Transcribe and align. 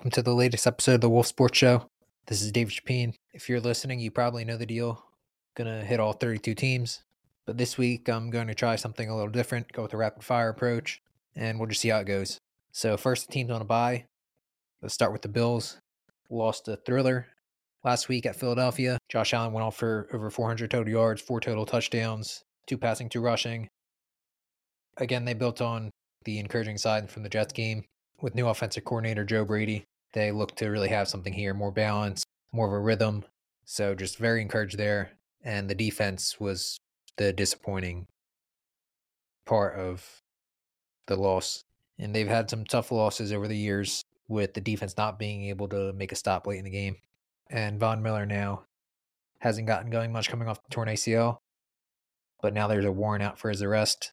Welcome 0.00 0.12
to 0.12 0.22
the 0.22 0.34
latest 0.34 0.66
episode 0.66 0.94
of 0.94 1.00
the 1.02 1.10
Wolf 1.10 1.26
Sports 1.26 1.58
Show. 1.58 1.86
This 2.24 2.40
is 2.40 2.50
David 2.50 2.72
Chapin. 2.72 3.12
If 3.34 3.50
you're 3.50 3.60
listening, 3.60 4.00
you 4.00 4.10
probably 4.10 4.46
know 4.46 4.56
the 4.56 4.64
deal. 4.64 5.04
Gonna 5.54 5.84
hit 5.84 6.00
all 6.00 6.14
32 6.14 6.54
teams. 6.54 7.02
But 7.44 7.58
this 7.58 7.76
week 7.76 8.08
I'm 8.08 8.30
going 8.30 8.46
to 8.46 8.54
try 8.54 8.76
something 8.76 9.10
a 9.10 9.14
little 9.14 9.30
different, 9.30 9.70
go 9.74 9.82
with 9.82 9.92
a 9.92 9.98
rapid 9.98 10.24
fire 10.24 10.48
approach, 10.48 11.02
and 11.36 11.58
we'll 11.58 11.68
just 11.68 11.82
see 11.82 11.90
how 11.90 11.98
it 11.98 12.06
goes. 12.06 12.38
So 12.72 12.96
first 12.96 13.26
the 13.26 13.32
team's 13.34 13.50
on 13.50 13.60
a 13.60 13.64
bye. 13.66 14.06
Let's 14.80 14.94
start 14.94 15.12
with 15.12 15.20
the 15.20 15.28
Bills. 15.28 15.76
Lost 16.30 16.66
a 16.68 16.76
thriller 16.76 17.26
last 17.84 18.08
week 18.08 18.24
at 18.24 18.36
Philadelphia. 18.36 18.96
Josh 19.10 19.34
Allen 19.34 19.52
went 19.52 19.66
off 19.66 19.76
for 19.76 20.08
over 20.14 20.30
400 20.30 20.70
total 20.70 20.90
yards, 20.90 21.20
four 21.20 21.40
total 21.40 21.66
touchdowns, 21.66 22.42
two 22.66 22.78
passing, 22.78 23.10
two 23.10 23.20
rushing. 23.20 23.68
Again, 24.96 25.26
they 25.26 25.34
built 25.34 25.60
on 25.60 25.90
the 26.24 26.38
encouraging 26.38 26.78
side 26.78 27.10
from 27.10 27.22
the 27.22 27.28
Jets 27.28 27.52
game 27.52 27.84
with 28.22 28.34
new 28.34 28.48
offensive 28.48 28.84
coordinator 28.84 29.24
Joe 29.24 29.44
Brady. 29.44 29.84
They 30.12 30.32
look 30.32 30.56
to 30.56 30.68
really 30.68 30.88
have 30.88 31.08
something 31.08 31.32
here, 31.32 31.54
more 31.54 31.70
balance, 31.70 32.24
more 32.52 32.66
of 32.66 32.72
a 32.72 32.78
rhythm. 32.78 33.24
So 33.64 33.94
just 33.94 34.18
very 34.18 34.42
encouraged 34.42 34.76
there. 34.76 35.12
And 35.42 35.70
the 35.70 35.74
defense 35.74 36.38
was 36.40 36.78
the 37.16 37.32
disappointing 37.32 38.06
part 39.46 39.74
of 39.78 40.20
the 41.06 41.16
loss. 41.16 41.64
And 41.98 42.14
they've 42.14 42.28
had 42.28 42.50
some 42.50 42.64
tough 42.64 42.90
losses 42.90 43.32
over 43.32 43.46
the 43.46 43.56
years 43.56 44.02
with 44.28 44.54
the 44.54 44.60
defense 44.60 44.96
not 44.96 45.18
being 45.18 45.44
able 45.46 45.68
to 45.68 45.92
make 45.92 46.12
a 46.12 46.16
stop 46.16 46.46
late 46.46 46.58
in 46.58 46.64
the 46.64 46.70
game. 46.70 46.96
And 47.50 47.80
Von 47.80 48.02
Miller 48.02 48.26
now 48.26 48.64
hasn't 49.40 49.66
gotten 49.66 49.90
going 49.90 50.12
much 50.12 50.28
coming 50.28 50.48
off 50.48 50.62
the 50.62 50.70
torn 50.70 50.88
ACL. 50.88 51.38
But 52.42 52.54
now 52.54 52.68
there's 52.68 52.84
a 52.84 52.92
warrant 52.92 53.22
out 53.22 53.38
for 53.38 53.50
his 53.50 53.62
arrest 53.62 54.12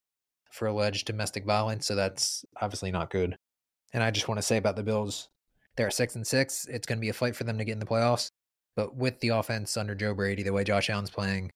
for 0.50 0.66
alleged 0.66 1.06
domestic 1.06 1.44
violence. 1.44 1.86
So 1.86 1.94
that's 1.94 2.44
obviously 2.60 2.90
not 2.90 3.10
good. 3.10 3.36
And 3.92 4.02
I 4.02 4.10
just 4.10 4.28
want 4.28 4.38
to 4.38 4.42
say 4.42 4.56
about 4.56 4.76
the 4.76 4.82
Bills, 4.82 5.28
they're 5.78 5.90
six 5.90 6.16
and 6.16 6.26
six. 6.26 6.66
It's 6.66 6.86
going 6.86 6.98
to 6.98 7.00
be 7.00 7.08
a 7.08 7.14
fight 7.14 7.34
for 7.34 7.44
them 7.44 7.56
to 7.56 7.64
get 7.64 7.72
in 7.72 7.78
the 7.78 7.86
playoffs. 7.86 8.30
But 8.76 8.94
with 8.94 9.18
the 9.20 9.28
offense 9.28 9.76
under 9.76 9.94
Joe 9.94 10.12
Brady, 10.12 10.42
the 10.42 10.52
way 10.52 10.64
Josh 10.64 10.90
Allen's 10.90 11.10
playing, 11.10 11.50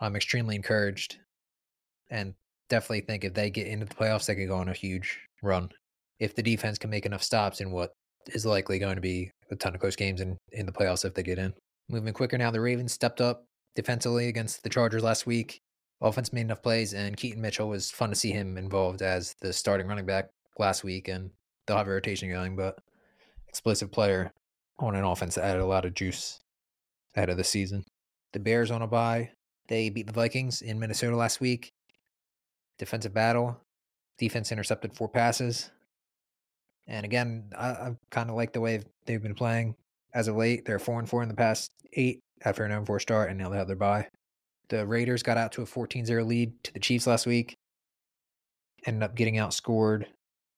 I'm 0.00 0.14
extremely 0.14 0.54
encouraged 0.54 1.18
and 2.10 2.34
definitely 2.68 3.00
think 3.00 3.24
if 3.24 3.34
they 3.34 3.50
get 3.50 3.66
into 3.66 3.86
the 3.86 3.94
playoffs, 3.94 4.26
they 4.26 4.34
could 4.34 4.48
go 4.48 4.56
on 4.56 4.68
a 4.68 4.74
huge 4.74 5.18
run. 5.42 5.70
If 6.20 6.34
the 6.34 6.42
defense 6.42 6.78
can 6.78 6.90
make 6.90 7.06
enough 7.06 7.22
stops 7.22 7.60
in 7.60 7.70
what 7.70 7.92
is 8.28 8.46
likely 8.46 8.78
going 8.78 8.94
to 8.94 9.00
be 9.00 9.30
a 9.50 9.56
ton 9.56 9.74
of 9.74 9.80
close 9.80 9.96
games 9.96 10.20
in, 10.20 10.36
in 10.52 10.66
the 10.66 10.72
playoffs 10.72 11.04
if 11.04 11.14
they 11.14 11.22
get 11.22 11.38
in. 11.38 11.52
Moving 11.88 12.14
quicker 12.14 12.38
now, 12.38 12.50
the 12.50 12.60
Ravens 12.60 12.92
stepped 12.92 13.20
up 13.20 13.44
defensively 13.74 14.28
against 14.28 14.62
the 14.62 14.70
Chargers 14.70 15.02
last 15.02 15.26
week. 15.26 15.60
Offense 16.00 16.32
made 16.32 16.42
enough 16.42 16.62
plays, 16.62 16.94
and 16.94 17.16
Keaton 17.16 17.40
Mitchell 17.40 17.68
was 17.68 17.90
fun 17.90 18.10
to 18.10 18.16
see 18.16 18.30
him 18.30 18.56
involved 18.56 19.02
as 19.02 19.34
the 19.40 19.52
starting 19.52 19.86
running 19.86 20.06
back 20.06 20.28
last 20.58 20.84
week. 20.84 21.08
And 21.08 21.30
they'll 21.66 21.76
have 21.76 21.88
a 21.88 21.90
rotation 21.90 22.30
going, 22.30 22.56
but 22.56 22.78
explosive 23.54 23.92
player 23.92 24.32
on 24.80 24.96
an 24.96 25.04
offense 25.04 25.36
that 25.36 25.44
added 25.44 25.62
a 25.62 25.66
lot 25.66 25.84
of 25.84 25.94
juice 25.94 26.40
ahead 27.14 27.30
of 27.30 27.36
the 27.36 27.44
season. 27.44 27.84
The 28.32 28.40
Bears 28.40 28.72
on 28.72 28.82
a 28.82 28.88
bye. 28.88 29.30
They 29.68 29.90
beat 29.90 30.08
the 30.08 30.12
Vikings 30.12 30.60
in 30.60 30.80
Minnesota 30.80 31.14
last 31.14 31.40
week. 31.40 31.70
Defensive 32.80 33.14
battle. 33.14 33.60
Defense 34.18 34.50
intercepted 34.50 34.92
four 34.92 35.08
passes. 35.08 35.70
And 36.88 37.04
again, 37.04 37.44
I, 37.56 37.68
I 37.68 37.96
kind 38.10 38.28
of 38.28 38.34
like 38.34 38.52
the 38.52 38.60
way 38.60 38.82
they've 39.06 39.22
been 39.22 39.36
playing 39.36 39.76
as 40.12 40.26
of 40.26 40.34
late. 40.34 40.64
They're 40.64 40.80
four 40.80 40.98
and 40.98 41.08
four 41.08 41.22
in 41.22 41.28
the 41.28 41.36
past 41.36 41.70
eight 41.92 42.18
after 42.44 42.64
an 42.64 42.72
0 42.72 42.84
4 42.84 42.98
start, 42.98 43.30
and 43.30 43.38
now 43.38 43.50
they 43.50 43.56
have 43.56 43.68
their 43.68 43.76
bye. 43.76 44.08
The 44.68 44.84
Raiders 44.84 45.22
got 45.22 45.38
out 45.38 45.52
to 45.52 45.62
a 45.62 45.66
14 45.66 46.04
0 46.04 46.24
lead 46.24 46.52
to 46.64 46.72
the 46.72 46.80
Chiefs 46.80 47.06
last 47.06 47.24
week. 47.24 47.54
Ended 48.84 49.04
up 49.04 49.14
getting 49.14 49.36
outscored 49.36 50.06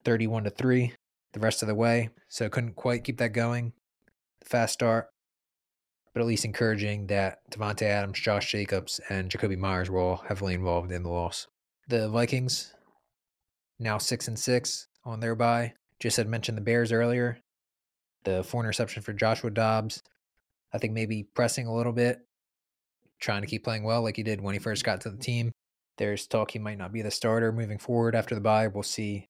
31 0.05 0.45
to 0.45 0.51
3 0.51 0.95
the 1.37 1.45
rest 1.45 1.61
of 1.61 1.69
the 1.69 1.75
way. 1.75 2.09
So 2.29 2.49
couldn't 2.49 2.77
quite 2.77 3.05
keep 3.05 3.19
that 3.19 3.35
going. 3.35 3.75
Fast 4.43 4.73
start. 4.73 5.09
But 6.15 6.23
at 6.23 6.27
least 6.27 6.47
encouraging 6.47 7.09
that 7.09 7.41
Davante 7.51 7.83
Adams, 7.83 8.19
Josh 8.19 8.51
Jacobs, 8.51 9.03
and 9.11 9.31
Jakobi 9.31 9.59
Meyers 9.59 9.91
were 9.91 10.01
all 10.01 10.25
heavily 10.27 10.55
involved 10.55 10.91
in 10.91 11.03
the 11.03 11.11
loss. 11.11 11.47
The 11.89 12.09
Vikings, 12.09 12.73
now 13.79 13.99
six 13.99 14.29
and 14.29 14.39
six 14.39 14.89
on 15.05 15.21
their 15.21 15.35
bye. 15.35 15.75
Just 16.01 16.17
had 16.17 16.27
mentioned 16.27 16.57
the 16.57 16.63
Bears 16.63 16.91
earlier. 16.91 17.39
The 18.25 18.43
four 18.43 18.63
interception 18.63 19.03
for 19.03 19.13
Joshua 19.13 19.51
Dobbs. 19.51 20.03
I 20.73 20.79
think 20.79 20.95
maybe 20.95 21.29
pressing 21.35 21.67
a 21.67 21.75
little 21.75 21.93
bit, 21.93 22.21
trying 23.21 23.43
to 23.43 23.47
keep 23.47 23.63
playing 23.63 23.85
well 23.85 24.03
like 24.03 24.17
he 24.17 24.23
did 24.23 24.41
when 24.41 24.55
he 24.55 24.59
first 24.59 24.85
got 24.85 25.03
to 25.03 25.11
the 25.11 25.19
team. 25.19 25.53
There's 25.99 26.27
talk 26.27 26.51
he 26.51 26.59
might 26.59 26.79
not 26.79 26.93
be 26.93 27.03
the 27.03 27.11
starter 27.11 27.53
moving 27.53 27.79
forward 27.79 28.15
after 28.15 28.35
the 28.35 28.41
bye. 28.41 28.69
We'll 28.69 28.83
see 28.83 29.29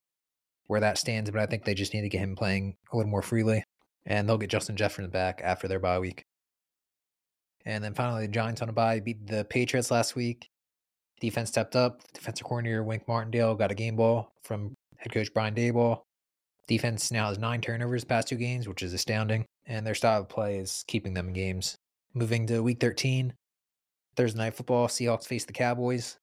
where 0.66 0.80
that 0.80 0.98
stands, 0.98 1.30
but 1.30 1.40
I 1.40 1.46
think 1.46 1.64
they 1.64 1.74
just 1.74 1.94
need 1.94 2.02
to 2.02 2.08
get 2.08 2.20
him 2.20 2.36
playing 2.36 2.76
a 2.92 2.96
little 2.96 3.10
more 3.10 3.22
freely. 3.22 3.62
And 4.04 4.28
they'll 4.28 4.38
get 4.38 4.50
Justin 4.50 4.76
Jefferson 4.76 5.10
back 5.10 5.40
after 5.42 5.66
their 5.66 5.80
bye 5.80 5.98
week. 5.98 6.24
And 7.64 7.82
then 7.82 7.94
finally, 7.94 8.26
the 8.26 8.32
Giants 8.32 8.62
on 8.62 8.68
a 8.68 8.72
bye 8.72 9.00
beat 9.00 9.26
the 9.26 9.44
Patriots 9.44 9.90
last 9.90 10.14
week. 10.14 10.48
Defense 11.20 11.48
stepped 11.48 11.74
up. 11.74 12.00
Defensive 12.12 12.44
coordinator 12.44 12.84
Wink 12.84 13.08
Martindale 13.08 13.54
got 13.56 13.72
a 13.72 13.74
game 13.74 13.96
ball 13.96 14.30
from 14.44 14.74
head 14.98 15.12
coach 15.12 15.32
Brian 15.34 15.54
Daboll. 15.54 16.02
Defense 16.68 17.10
now 17.10 17.28
has 17.28 17.38
nine 17.38 17.60
turnovers 17.60 18.04
past 18.04 18.28
two 18.28 18.36
games, 18.36 18.68
which 18.68 18.82
is 18.82 18.92
astounding. 18.92 19.44
And 19.66 19.84
their 19.84 19.94
style 19.94 20.20
of 20.20 20.28
play 20.28 20.58
is 20.58 20.84
keeping 20.86 21.14
them 21.14 21.28
in 21.28 21.34
games. 21.34 21.76
Moving 22.14 22.46
to 22.46 22.62
week 22.62 22.80
13, 22.80 23.34
Thursday 24.16 24.38
night 24.38 24.54
football, 24.54 24.86
Seahawks 24.88 25.26
face 25.26 25.44
the 25.44 25.52
Cowboys. 25.52 26.18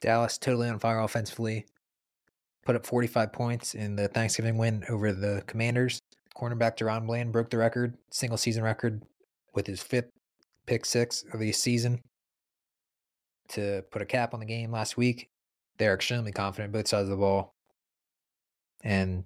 Dallas 0.00 0.38
totally 0.38 0.68
on 0.68 0.78
fire 0.78 1.00
offensively 1.00 1.66
put 2.68 2.76
up 2.76 2.84
45 2.84 3.32
points 3.32 3.74
in 3.74 3.96
the 3.96 4.08
Thanksgiving 4.08 4.58
win 4.58 4.84
over 4.90 5.10
the 5.10 5.42
Commanders. 5.46 6.02
Cornerback 6.36 6.76
DaRon 6.76 7.06
Bland 7.06 7.32
broke 7.32 7.48
the 7.48 7.56
record, 7.56 7.96
single 8.10 8.36
season 8.36 8.62
record, 8.62 9.02
with 9.54 9.66
his 9.66 9.82
fifth 9.82 10.10
pick 10.66 10.84
six 10.84 11.24
of 11.32 11.40
the 11.40 11.50
season 11.50 12.02
to 13.48 13.82
put 13.90 14.02
a 14.02 14.04
cap 14.04 14.34
on 14.34 14.40
the 14.40 14.44
game 14.44 14.70
last 14.70 14.98
week. 14.98 15.30
They're 15.78 15.94
extremely 15.94 16.30
confident 16.30 16.74
both 16.74 16.88
sides 16.88 17.04
of 17.04 17.08
the 17.08 17.16
ball 17.16 17.54
and 18.84 19.24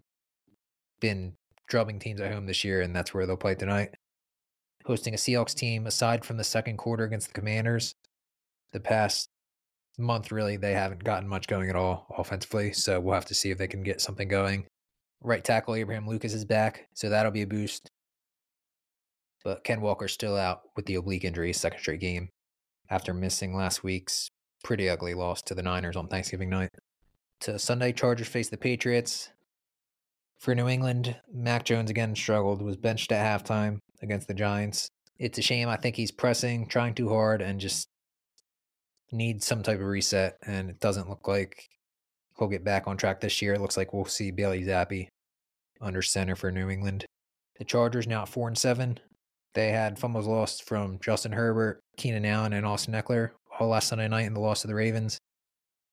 been 1.00 1.32
drubbing 1.66 1.98
teams 1.98 2.20
at 2.20 2.32
home 2.32 2.46
this 2.46 2.62
year, 2.62 2.80
and 2.80 2.94
that's 2.94 3.12
where 3.12 3.26
they'll 3.26 3.36
play 3.36 3.56
tonight. 3.56 3.96
Hosting 4.84 5.14
a 5.14 5.16
Seahawks 5.16 5.52
team, 5.52 5.88
aside 5.88 6.24
from 6.24 6.36
the 6.36 6.44
second 6.44 6.76
quarter 6.76 7.02
against 7.02 7.26
the 7.26 7.34
Commanders, 7.34 7.96
the 8.72 8.78
past 8.78 9.30
month, 9.98 10.32
really, 10.32 10.56
they 10.56 10.72
haven't 10.72 11.04
gotten 11.04 11.28
much 11.28 11.46
going 11.46 11.68
at 11.68 11.76
all 11.76 12.06
offensively. 12.16 12.72
So 12.72 13.00
we'll 13.00 13.14
have 13.14 13.26
to 13.26 13.34
see 13.34 13.50
if 13.50 13.58
they 13.58 13.68
can 13.68 13.82
get 13.82 14.00
something 14.00 14.28
going. 14.28 14.66
Right 15.20 15.44
tackle 15.44 15.74
Abraham 15.74 16.08
Lucas 16.08 16.34
is 16.34 16.44
back, 16.44 16.88
so 16.94 17.08
that'll 17.08 17.32
be 17.32 17.42
a 17.42 17.46
boost. 17.46 17.90
But 19.44 19.64
Ken 19.64 19.80
Walker's 19.80 20.12
still 20.12 20.36
out 20.36 20.62
with 20.76 20.86
the 20.86 20.94
oblique 20.96 21.24
injury, 21.24 21.52
second 21.52 21.80
straight 21.80 22.00
game, 22.00 22.28
after 22.90 23.12
missing 23.14 23.54
last 23.54 23.84
week's 23.84 24.28
pretty 24.64 24.88
ugly 24.88 25.14
loss 25.14 25.42
to 25.42 25.54
the 25.54 25.62
Niners 25.62 25.96
on 25.96 26.08
Thanksgiving 26.08 26.50
night. 26.50 26.70
To 27.40 27.58
Sunday, 27.58 27.92
Chargers 27.92 28.28
face 28.28 28.48
the 28.48 28.56
Patriots. 28.56 29.30
For 30.38 30.54
New 30.54 30.68
England, 30.68 31.16
Mac 31.32 31.64
Jones 31.64 31.90
again 31.90 32.14
struggled, 32.14 32.62
was 32.62 32.76
benched 32.76 33.12
at 33.12 33.44
halftime 33.44 33.78
against 34.00 34.28
the 34.28 34.34
Giants. 34.34 34.88
It's 35.18 35.38
a 35.38 35.42
shame. 35.42 35.68
I 35.68 35.76
think 35.76 35.96
he's 35.96 36.10
pressing, 36.10 36.66
trying 36.66 36.94
too 36.94 37.08
hard, 37.08 37.42
and 37.42 37.60
just 37.60 37.86
needs 39.12 39.46
some 39.46 39.62
type 39.62 39.80
of 39.80 39.86
reset, 39.86 40.38
and 40.46 40.70
it 40.70 40.80
doesn't 40.80 41.08
look 41.08 41.28
like 41.28 41.68
he'll 42.38 42.48
get 42.48 42.64
back 42.64 42.86
on 42.86 42.96
track 42.96 43.20
this 43.20 43.42
year. 43.42 43.54
It 43.54 43.60
looks 43.60 43.76
like 43.76 43.92
we'll 43.92 44.04
see 44.04 44.30
Bailey 44.30 44.64
Zappe 44.64 45.08
under 45.80 46.02
center 46.02 46.36
for 46.36 46.50
New 46.50 46.70
England. 46.70 47.04
The 47.58 47.64
Chargers 47.64 48.06
now 48.06 48.22
at 48.22 48.28
four 48.28 48.48
and 48.48 48.56
seven. 48.56 48.98
They 49.54 49.68
had 49.68 49.98
fumbles 49.98 50.26
lost 50.26 50.64
from 50.64 50.98
Justin 51.00 51.32
Herbert, 51.32 51.80
Keenan 51.96 52.24
Allen, 52.24 52.54
and 52.54 52.64
Austin 52.64 52.94
Ekeler 52.94 53.30
all 53.58 53.68
last 53.68 53.88
Sunday 53.88 54.08
night 54.08 54.26
in 54.26 54.34
the 54.34 54.40
loss 54.40 54.62
to 54.62 54.66
the 54.66 54.74
Ravens. 54.74 55.18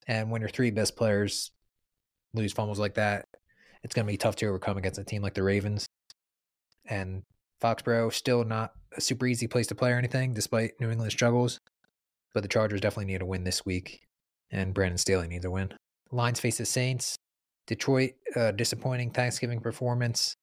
And 0.08 0.32
when 0.32 0.42
your 0.42 0.50
three 0.50 0.72
best 0.72 0.96
players 0.96 1.52
lose 2.34 2.54
fumbles 2.54 2.80
like 2.80 2.96
that, 2.96 3.26
it's 3.84 3.94
going 3.94 4.06
to 4.06 4.12
be 4.12 4.18
tough 4.18 4.36
to 4.38 4.48
overcome 4.48 4.78
against 4.78 5.00
a 5.00 5.04
team 5.04 5.22
like 5.22 5.34
the 5.34 5.44
Ravens. 5.44 5.86
And 6.86 7.24
Foxborough 7.62 8.14
still 8.14 8.44
not 8.46 8.72
a 8.96 9.02
super 9.02 9.28
easy 9.28 9.48
place 9.48 9.68
to 9.68 9.76
play 9.76 9.92
or 9.92 9.98
anything, 9.98 10.34
despite 10.34 10.80
New 10.80 10.90
England's 10.90 11.14
struggles. 11.14 11.60
But 12.34 12.44
the 12.44 12.50
Chargers 12.50 12.82
definitely 12.82 13.12
need 13.12 13.22
a 13.22 13.26
win 13.26 13.44
this 13.44 13.66
week, 13.66 14.02
and 14.52 14.74
Brandon 14.74 14.98
Staley 14.98 15.28
needs 15.28 15.46
a 15.46 15.52
win. 15.52 15.74
Lions 16.12 16.40
face 16.40 16.58
the 16.58 16.66
Saints. 16.66 17.16
Detroit, 17.68 18.12
uh, 18.36 18.52
disappointing 18.52 19.12
Thanksgiving 19.12 19.60
performance. 19.60 20.36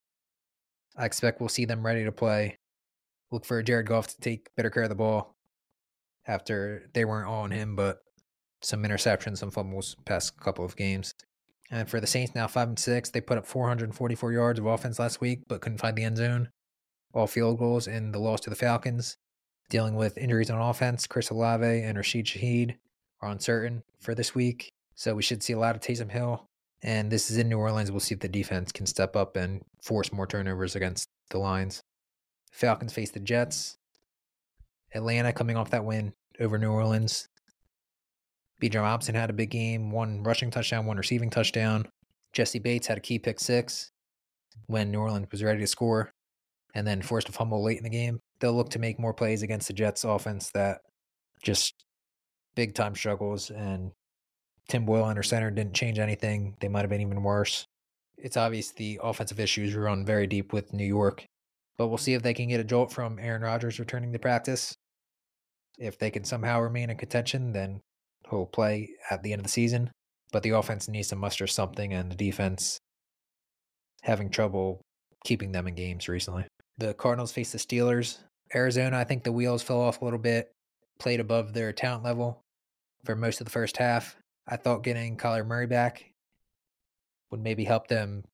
I 0.96 1.06
expect 1.06 1.40
we'll 1.40 1.48
see 1.48 1.64
them 1.64 1.84
ready 1.84 2.04
to 2.04 2.12
play. 2.12 2.56
Look 3.32 3.44
for 3.44 3.62
Jared 3.62 3.86
Goff 3.86 4.06
to 4.08 4.20
take 4.20 4.54
better 4.56 4.70
care 4.70 4.84
of 4.84 4.88
the 4.88 4.94
ball 4.94 5.34
after 6.26 6.88
they 6.94 7.04
weren't 7.04 7.28
on 7.28 7.50
him, 7.50 7.74
but 7.74 7.98
some 8.62 8.82
interceptions, 8.84 9.38
some 9.38 9.50
fumbles 9.50 9.96
past 10.04 10.38
couple 10.40 10.64
of 10.64 10.76
games. 10.76 11.14
And 11.70 11.90
for 11.90 12.00
the 12.00 12.06
Saints 12.06 12.34
now 12.34 12.46
five 12.46 12.68
and 12.68 12.78
six, 12.78 13.10
they 13.10 13.20
put 13.20 13.38
up 13.38 13.46
444 13.46 14.32
yards 14.32 14.58
of 14.60 14.66
offense 14.66 14.98
last 15.00 15.20
week, 15.20 15.40
but 15.48 15.60
couldn't 15.60 15.78
find 15.78 15.96
the 15.96 16.04
end 16.04 16.18
zone. 16.18 16.50
All 17.12 17.26
field 17.26 17.58
goals 17.58 17.88
in 17.88 18.12
the 18.12 18.20
loss 18.20 18.40
to 18.42 18.50
the 18.50 18.56
Falcons 18.56 19.16
dealing 19.68 19.94
with 19.94 20.18
injuries 20.18 20.50
on 20.50 20.60
offense. 20.60 21.06
Chris 21.06 21.30
Olave 21.30 21.64
and 21.64 21.96
Rashid 21.96 22.26
Shaheed 22.26 22.76
are 23.20 23.30
uncertain 23.30 23.82
for 24.00 24.14
this 24.14 24.34
week. 24.34 24.70
So 24.94 25.14
we 25.14 25.22
should 25.22 25.42
see 25.42 25.52
a 25.52 25.58
lot 25.58 25.74
of 25.74 25.82
Taysom 25.82 26.10
Hill 26.10 26.48
And 26.82 27.10
this 27.10 27.30
is 27.30 27.36
in 27.36 27.48
New 27.48 27.58
Orleans. 27.58 27.90
We'll 27.90 28.00
see 28.00 28.14
if 28.14 28.20
the 28.20 28.28
defense 28.28 28.72
can 28.72 28.86
step 28.86 29.16
up 29.16 29.36
and 29.36 29.62
force 29.82 30.12
more 30.12 30.26
turnovers 30.26 30.76
against 30.76 31.08
the 31.30 31.38
Lions. 31.38 31.82
Falcons 32.52 32.92
face 32.92 33.10
the 33.10 33.20
Jets. 33.20 33.76
Atlanta 34.94 35.32
coming 35.32 35.56
off 35.56 35.70
that 35.70 35.84
win 35.84 36.12
over 36.40 36.58
New 36.58 36.70
Orleans. 36.70 37.28
Bijan 38.62 38.82
Robinson 38.82 39.14
had 39.14 39.28
a 39.28 39.34
big 39.34 39.50
game, 39.50 39.90
one 39.90 40.22
rushing 40.22 40.50
touchdown, 40.50 40.86
one 40.86 40.96
receiving 40.96 41.28
touchdown. 41.28 41.88
Jessie 42.32 42.58
Bates 42.58 42.86
had 42.86 42.98
a 42.98 43.02
key 43.02 43.18
pick 43.18 43.40
six 43.40 43.90
when 44.66 44.90
New 44.90 45.00
Orleans 45.00 45.28
was 45.30 45.42
ready 45.42 45.60
to 45.60 45.66
score 45.66 46.12
and 46.74 46.86
then 46.86 47.02
forced 47.02 47.28
a 47.28 47.32
fumble 47.32 47.62
late 47.62 47.78
in 47.78 47.84
the 47.84 47.90
game. 47.90 48.20
They'll 48.40 48.54
look 48.54 48.70
to 48.70 48.78
make 48.78 48.98
more 48.98 49.14
plays 49.14 49.42
against 49.42 49.68
the 49.68 49.74
Jets 49.74 50.04
offense 50.04 50.50
that 50.52 50.80
just 51.42 51.74
big 52.54 52.74
time 52.74 52.94
struggles 52.94 53.50
and 53.50 53.92
Tim 54.68 54.84
Boyle 54.84 55.04
under 55.04 55.22
center 55.22 55.50
didn't 55.50 55.74
change 55.74 55.98
anything. 55.98 56.56
They 56.60 56.68
might 56.68 56.80
have 56.80 56.90
been 56.90 57.00
even 57.00 57.22
worse. 57.22 57.66
It's 58.18 58.36
obvious 58.36 58.72
the 58.72 59.00
offensive 59.02 59.38
issues 59.38 59.74
run 59.74 60.04
very 60.04 60.26
deep 60.26 60.52
with 60.52 60.72
New 60.72 60.86
York, 60.86 61.24
but 61.78 61.88
we'll 61.88 61.98
see 61.98 62.14
if 62.14 62.22
they 62.22 62.34
can 62.34 62.48
get 62.48 62.60
a 62.60 62.64
jolt 62.64 62.92
from 62.92 63.18
Aaron 63.18 63.42
Rodgers 63.42 63.78
returning 63.78 64.12
to 64.12 64.18
practice. 64.18 64.74
If 65.78 65.98
they 65.98 66.10
can 66.10 66.24
somehow 66.24 66.60
remain 66.60 66.90
in 66.90 66.96
contention, 66.96 67.52
then 67.52 67.80
he'll 68.30 68.46
play 68.46 68.88
at 69.10 69.22
the 69.22 69.32
end 69.32 69.40
of 69.40 69.44
the 69.44 69.52
season. 69.52 69.90
But 70.32 70.42
the 70.42 70.50
offense 70.50 70.88
needs 70.88 71.08
to 71.08 71.16
muster 71.16 71.46
something, 71.46 71.92
and 71.92 72.10
the 72.10 72.16
defense 72.16 72.78
having 74.02 74.30
trouble 74.30 74.80
keeping 75.24 75.52
them 75.52 75.68
in 75.68 75.74
games 75.74 76.08
recently. 76.08 76.46
The 76.78 76.94
Cardinals 76.94 77.32
face 77.32 77.52
the 77.52 77.58
Steelers. 77.58 78.18
Arizona, 78.54 78.98
I 78.98 79.04
think 79.04 79.24
the 79.24 79.32
wheels 79.32 79.62
fell 79.62 79.80
off 79.80 80.00
a 80.00 80.04
little 80.04 80.18
bit, 80.18 80.52
played 80.98 81.20
above 81.20 81.52
their 81.52 81.72
talent 81.72 82.04
level 82.04 82.42
for 83.04 83.16
most 83.16 83.40
of 83.40 83.44
the 83.44 83.50
first 83.50 83.76
half. 83.76 84.16
I 84.46 84.56
thought 84.56 84.84
getting 84.84 85.16
Kyler 85.16 85.46
Murray 85.46 85.66
back 85.66 86.12
would 87.30 87.40
maybe 87.40 87.64
help 87.64 87.88
them 87.88 88.24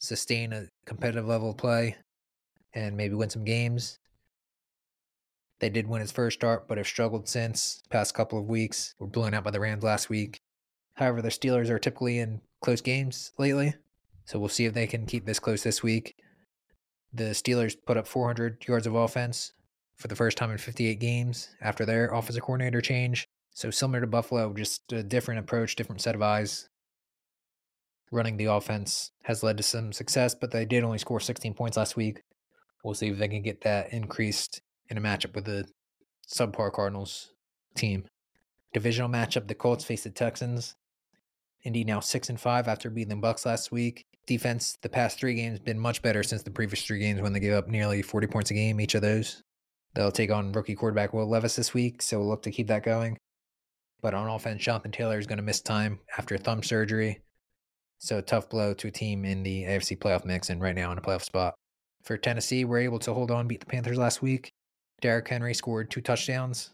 sustain 0.00 0.52
a 0.52 0.66
competitive 0.84 1.26
level 1.26 1.50
of 1.50 1.56
play 1.56 1.96
and 2.74 2.96
maybe 2.96 3.14
win 3.14 3.30
some 3.30 3.44
games. 3.44 3.98
They 5.60 5.70
did 5.70 5.86
win 5.86 6.00
his 6.00 6.10
first 6.10 6.38
start, 6.40 6.66
but 6.66 6.78
have 6.78 6.86
struggled 6.86 7.28
since 7.28 7.82
past 7.88 8.14
couple 8.14 8.38
of 8.38 8.46
weeks. 8.46 8.94
Were 8.98 9.06
blown 9.06 9.34
out 9.34 9.44
by 9.44 9.52
the 9.52 9.60
Rams 9.60 9.84
last 9.84 10.10
week. 10.10 10.40
However, 10.94 11.22
the 11.22 11.28
Steelers 11.28 11.70
are 11.70 11.78
typically 11.78 12.18
in 12.18 12.40
close 12.60 12.80
games 12.80 13.32
lately, 13.38 13.74
so 14.24 14.38
we'll 14.38 14.48
see 14.48 14.64
if 14.64 14.74
they 14.74 14.86
can 14.86 15.06
keep 15.06 15.24
this 15.24 15.38
close 15.38 15.62
this 15.62 15.82
week. 15.82 16.16
The 17.14 17.30
Steelers 17.30 17.76
put 17.86 17.96
up 17.96 18.08
400 18.08 18.66
yards 18.66 18.88
of 18.88 18.96
offense 18.96 19.52
for 19.96 20.08
the 20.08 20.16
first 20.16 20.36
time 20.36 20.50
in 20.50 20.58
58 20.58 20.98
games 20.98 21.48
after 21.60 21.86
their 21.86 22.08
offensive 22.08 22.42
coordinator 22.42 22.80
change. 22.80 23.28
So 23.52 23.70
similar 23.70 24.00
to 24.00 24.08
Buffalo, 24.08 24.52
just 24.52 24.92
a 24.92 25.04
different 25.04 25.38
approach, 25.38 25.76
different 25.76 26.00
set 26.00 26.16
of 26.16 26.22
eyes. 26.22 26.68
Running 28.10 28.36
the 28.36 28.46
offense 28.46 29.12
has 29.22 29.44
led 29.44 29.56
to 29.58 29.62
some 29.62 29.92
success, 29.92 30.34
but 30.34 30.50
they 30.50 30.64
did 30.64 30.82
only 30.82 30.98
score 30.98 31.20
16 31.20 31.54
points 31.54 31.76
last 31.76 31.96
week. 31.96 32.22
We'll 32.82 32.94
see 32.94 33.08
if 33.08 33.18
they 33.18 33.28
can 33.28 33.42
get 33.42 33.60
that 33.60 33.92
increased 33.92 34.60
in 34.88 34.98
a 34.98 35.00
matchup 35.00 35.34
with 35.34 35.44
the 35.44 35.66
subpar 36.28 36.72
Cardinals 36.72 37.32
team. 37.76 38.06
Divisional 38.72 39.08
matchup: 39.08 39.46
the 39.46 39.54
Colts 39.54 39.84
face 39.84 40.02
the 40.02 40.10
Texans. 40.10 40.74
Indy 41.62 41.84
now 41.84 42.00
six 42.00 42.28
and 42.28 42.40
five 42.40 42.68
after 42.68 42.90
beating 42.90 43.08
the 43.08 43.16
Bucks 43.16 43.46
last 43.46 43.72
week. 43.72 44.04
Defense 44.26 44.78
the 44.80 44.88
past 44.88 45.18
three 45.18 45.34
games 45.34 45.58
been 45.58 45.78
much 45.78 46.00
better 46.00 46.22
since 46.22 46.42
the 46.42 46.50
previous 46.50 46.82
three 46.82 46.98
games 46.98 47.20
when 47.20 47.32
they 47.32 47.40
gave 47.40 47.52
up 47.52 47.68
nearly 47.68 48.00
40 48.00 48.26
points 48.26 48.50
a 48.50 48.54
game 48.54 48.80
each 48.80 48.94
of 48.94 49.02
those. 49.02 49.42
They'll 49.94 50.10
take 50.10 50.30
on 50.30 50.52
rookie 50.52 50.74
quarterback 50.74 51.12
Will 51.12 51.28
Levis 51.28 51.56
this 51.56 51.74
week, 51.74 52.02
so 52.02 52.18
we'll 52.18 52.28
look 52.28 52.42
to 52.42 52.50
keep 52.50 52.68
that 52.68 52.82
going. 52.82 53.16
But 54.00 54.14
on 54.14 54.28
offense, 54.28 54.62
Jonathan 54.62 54.92
Taylor 54.92 55.18
is 55.18 55.26
going 55.26 55.38
to 55.38 55.44
miss 55.44 55.60
time 55.60 56.00
after 56.18 56.36
thumb 56.36 56.62
surgery. 56.62 57.20
So 57.98 58.20
tough 58.20 58.50
blow 58.50 58.74
to 58.74 58.88
a 58.88 58.90
team 58.90 59.24
in 59.24 59.42
the 59.42 59.64
AFC 59.64 59.98
playoff 59.98 60.24
mix 60.24 60.50
and 60.50 60.60
right 60.60 60.74
now 60.74 60.92
in 60.92 60.98
a 60.98 61.00
playoff 61.00 61.22
spot. 61.22 61.54
For 62.02 62.18
Tennessee, 62.18 62.64
we're 62.64 62.80
able 62.80 62.98
to 62.98 63.14
hold 63.14 63.30
on, 63.30 63.48
beat 63.48 63.60
the 63.60 63.66
Panthers 63.66 63.96
last 63.96 64.20
week. 64.20 64.50
Derrick 65.00 65.28
Henry 65.28 65.54
scored 65.54 65.90
two 65.90 66.02
touchdowns. 66.02 66.70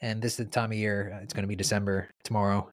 And 0.00 0.22
this 0.22 0.32
is 0.32 0.36
the 0.38 0.44
time 0.44 0.70
of 0.70 0.78
year, 0.78 1.18
it's 1.22 1.32
going 1.32 1.44
to 1.44 1.48
be 1.48 1.56
December 1.56 2.08
tomorrow. 2.24 2.68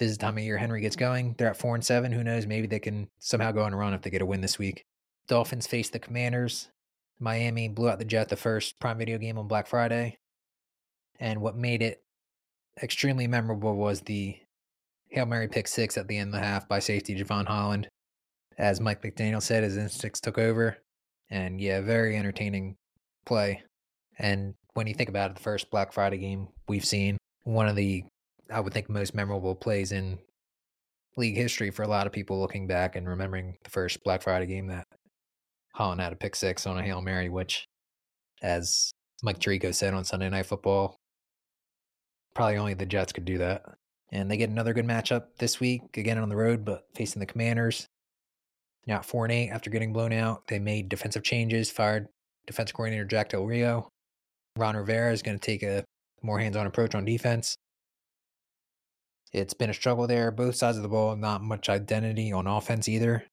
This 0.00 0.12
is 0.12 0.16
the 0.16 0.22
time 0.22 0.38
of 0.38 0.44
year 0.44 0.56
Henry 0.56 0.80
gets 0.80 0.96
going. 0.96 1.34
They're 1.36 1.50
at 1.50 1.58
four 1.58 1.74
and 1.74 1.84
seven. 1.84 2.10
Who 2.10 2.24
knows? 2.24 2.46
Maybe 2.46 2.66
they 2.66 2.78
can 2.78 3.10
somehow 3.18 3.52
go 3.52 3.64
on 3.64 3.74
a 3.74 3.76
run 3.76 3.92
if 3.92 4.00
they 4.00 4.08
get 4.08 4.22
a 4.22 4.26
win 4.26 4.40
this 4.40 4.58
week. 4.58 4.86
Dolphins 5.28 5.66
face 5.66 5.90
the 5.90 5.98
Commanders. 5.98 6.70
Miami 7.18 7.68
blew 7.68 7.90
out 7.90 7.98
the 7.98 8.06
Jet 8.06 8.30
the 8.30 8.36
first 8.36 8.80
Prime 8.80 8.96
Video 8.96 9.18
game 9.18 9.36
on 9.36 9.46
Black 9.46 9.66
Friday. 9.66 10.16
And 11.20 11.42
what 11.42 11.54
made 11.54 11.82
it 11.82 12.02
extremely 12.82 13.26
memorable 13.26 13.76
was 13.76 14.00
the 14.00 14.38
Hail 15.08 15.26
Mary 15.26 15.48
pick 15.48 15.68
six 15.68 15.98
at 15.98 16.08
the 16.08 16.16
end 16.16 16.34
of 16.34 16.40
the 16.40 16.46
half 16.46 16.66
by 16.66 16.78
safety 16.78 17.14
Jevon 17.14 17.46
Holland. 17.46 17.86
As 18.56 18.80
Mike 18.80 19.02
McDaniel 19.02 19.42
said, 19.42 19.64
his 19.64 19.76
instincts 19.76 20.22
took 20.22 20.38
over. 20.38 20.78
And 21.28 21.60
yeah, 21.60 21.82
very 21.82 22.16
entertaining 22.16 22.76
play. 23.26 23.64
And 24.18 24.54
when 24.72 24.86
you 24.86 24.94
think 24.94 25.10
about 25.10 25.30
it, 25.30 25.36
the 25.36 25.42
first 25.42 25.70
Black 25.70 25.92
Friday 25.92 26.16
game 26.16 26.48
we've 26.68 26.86
seen, 26.86 27.18
one 27.44 27.68
of 27.68 27.76
the, 27.76 28.04
I 28.52 28.60
would 28.60 28.72
think, 28.72 28.88
most 28.88 29.14
memorable 29.14 29.54
plays 29.54 29.92
in 29.92 30.18
league 31.16 31.36
history 31.36 31.70
for 31.70 31.82
a 31.82 31.88
lot 31.88 32.06
of 32.06 32.12
people 32.12 32.40
looking 32.40 32.66
back 32.66 32.96
and 32.96 33.08
remembering 33.08 33.56
the 33.64 33.70
first 33.70 34.02
Black 34.04 34.22
Friday 34.22 34.46
game 34.46 34.68
that 34.68 34.86
Holland 35.74 36.00
had 36.00 36.12
a 36.12 36.16
pick 36.16 36.34
six 36.36 36.66
on 36.66 36.78
a 36.78 36.82
Hail 36.82 37.00
Mary, 37.00 37.28
which, 37.28 37.66
as 38.42 38.92
Mike 39.22 39.38
Tirico 39.38 39.74
said 39.74 39.94
on 39.94 40.04
Sunday 40.04 40.28
Night 40.30 40.46
Football, 40.46 40.96
Probably 42.34 42.56
only 42.56 42.74
the 42.74 42.86
Jets 42.86 43.12
could 43.12 43.24
do 43.24 43.38
that. 43.38 43.62
And 44.12 44.30
they 44.30 44.36
get 44.36 44.50
another 44.50 44.72
good 44.72 44.86
matchup 44.86 45.24
this 45.38 45.60
week, 45.60 45.96
again 45.96 46.18
on 46.18 46.28
the 46.28 46.36
road, 46.36 46.64
but 46.64 46.84
facing 46.94 47.20
the 47.20 47.26
Commanders. 47.26 47.86
Now 48.86 48.96
at 48.96 49.04
4 49.04 49.26
and 49.26 49.32
8 49.32 49.50
after 49.50 49.70
getting 49.70 49.92
blown 49.92 50.12
out, 50.12 50.46
they 50.48 50.58
made 50.58 50.88
defensive 50.88 51.22
changes, 51.22 51.70
fired 51.70 52.08
defensive 52.46 52.74
coordinator 52.74 53.04
Jack 53.04 53.30
Del 53.30 53.44
Rio. 53.44 53.88
Ron 54.56 54.76
Rivera 54.76 55.12
is 55.12 55.22
going 55.22 55.38
to 55.38 55.44
take 55.44 55.62
a 55.62 55.84
more 56.22 56.38
hands 56.38 56.56
on 56.56 56.66
approach 56.66 56.94
on 56.94 57.04
defense. 57.04 57.56
It's 59.32 59.54
been 59.54 59.70
a 59.70 59.74
struggle 59.74 60.06
there, 60.06 60.30
both 60.30 60.56
sides 60.56 60.76
of 60.76 60.82
the 60.82 60.88
ball, 60.88 61.14
not 61.16 61.42
much 61.42 61.68
identity 61.68 62.32
on 62.32 62.46
offense 62.46 62.88
either. 62.88 63.24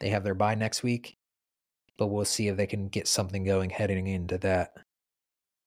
They 0.00 0.08
have 0.10 0.24
their 0.24 0.34
bye 0.34 0.54
next 0.54 0.82
week, 0.82 1.16
but 1.96 2.08
we'll 2.08 2.24
see 2.24 2.48
if 2.48 2.56
they 2.56 2.66
can 2.66 2.88
get 2.88 3.06
something 3.06 3.44
going 3.44 3.70
heading 3.70 4.06
into 4.06 4.38
that 4.38 4.72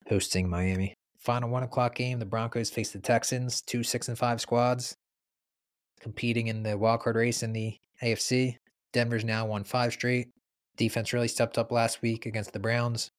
hosting 0.08 0.50
Miami. 0.50 0.94
Final 1.18 1.50
one 1.50 1.64
o'clock 1.64 1.96
game, 1.96 2.20
the 2.20 2.26
Broncos 2.26 2.70
face 2.70 2.92
the 2.92 3.00
Texans, 3.00 3.62
two 3.62 3.84
six 3.84 4.08
and 4.08 4.18
five 4.18 4.42
squads 4.42 4.96
competing 6.02 6.48
in 6.48 6.64
the 6.64 6.72
wildcard 6.72 7.16
race 7.16 7.44
in 7.44 7.54
the 7.54 7.78
AFC. 8.02 8.58
Denver's 8.92 9.24
now 9.24 9.46
won 9.46 9.64
five 9.64 9.94
straight. 9.94 10.30
Defense 10.76 11.14
really 11.14 11.28
stepped 11.28 11.58
up 11.58 11.72
last 11.72 12.02
week 12.02 12.26
against 12.26 12.54
the 12.54 12.60
Browns. 12.60 13.12